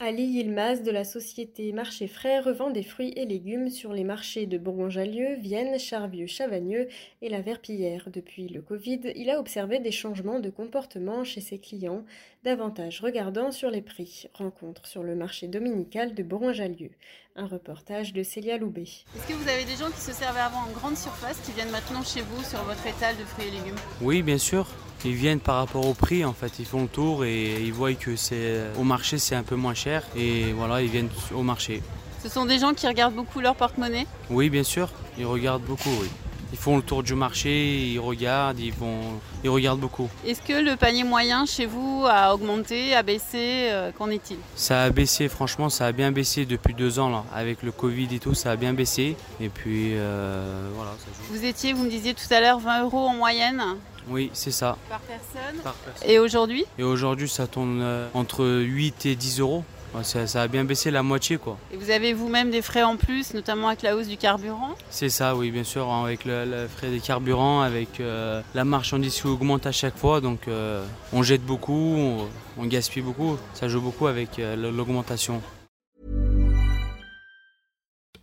[0.00, 4.46] Ali Yilmaz de la société Marché Frais revend des fruits et légumes sur les marchés
[4.46, 6.86] de Bourgoin-Jallieu, Vienne, Charvieux, Chavagneux
[7.20, 8.08] et la Verpillière.
[8.12, 12.04] Depuis le Covid, il a observé des changements de comportement chez ses clients,
[12.44, 14.28] davantage regardant sur les prix.
[14.34, 16.90] Rencontre sur le marché dominical de Bourgoin-Jallieu.
[17.34, 18.82] Un reportage de Célia Loubet.
[18.82, 21.72] Est-ce que vous avez des gens qui se servaient avant en grande surface qui viennent
[21.72, 23.80] maintenant chez vous sur votre étal de fruits et légumes?
[24.00, 24.68] Oui, bien sûr.
[25.04, 27.94] Ils viennent par rapport au prix, en fait, ils font le tour et ils voient
[27.94, 31.82] que c'est au marché c'est un peu moins cher et voilà, ils viennent au marché.
[32.22, 34.06] Ce sont des gens qui regardent beaucoup leur porte-monnaie?
[34.28, 36.08] Oui, bien sûr, ils regardent beaucoup, oui.
[36.52, 39.00] Ils font le tour du marché, ils regardent, ils, vont,
[39.44, 40.08] ils regardent beaucoup.
[40.26, 44.38] Est-ce que le panier moyen chez vous a augmenté, a baissé euh, Qu'en est-il?
[44.56, 47.10] Ça a baissé, franchement, ça a bien baissé depuis deux ans.
[47.10, 47.24] Là.
[47.34, 49.14] Avec le Covid et tout, ça a bien baissé.
[49.40, 51.34] Et puis, euh, voilà, ça joue.
[51.38, 53.62] Vous étiez, vous me disiez tout à l'heure, 20 euros en moyenne
[54.08, 54.78] Oui, c'est ça.
[54.88, 55.60] par personne.
[55.62, 56.08] Par personne.
[56.10, 56.64] Et aujourd'hui?
[56.78, 59.64] Et aujourd'hui, ça tourne euh, entre 8 et 10 euros.
[60.02, 61.58] Ça, ça a bien baissé la moitié, quoi.
[61.72, 65.08] Et vous avez vous-même des frais en plus, notamment avec la hausse du carburant C'est
[65.08, 69.20] ça, oui, bien sûr, hein, avec le, le frais des carburants, avec euh, la marchandise
[69.20, 72.28] qui augmente à chaque fois, donc euh, on jette beaucoup, on,
[72.58, 75.42] on gaspille beaucoup, ça joue beaucoup avec euh, l'augmentation.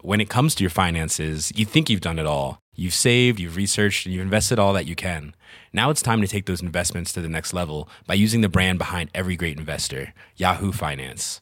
[0.02, 1.20] When it comes to your finances,
[1.56, 2.60] you think you've done it all.
[2.76, 5.34] You've saved, you've researched, and you've invested all that you can.
[5.74, 8.78] Now it's time to take those investments to the next level by using the brand
[8.78, 11.42] behind every great investor, Yahoo Finance.